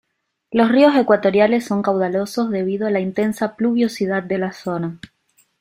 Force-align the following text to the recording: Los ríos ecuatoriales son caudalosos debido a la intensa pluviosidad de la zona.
Los 0.49 0.71
ríos 0.71 0.95
ecuatoriales 0.95 1.63
son 1.65 1.83
caudalosos 1.83 2.49
debido 2.49 2.87
a 2.87 2.89
la 2.89 3.01
intensa 3.01 3.55
pluviosidad 3.55 4.23
de 4.23 4.39
la 4.39 4.51
zona. 4.51 4.99